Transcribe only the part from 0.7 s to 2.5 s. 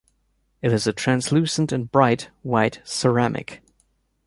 is a translucent and bright,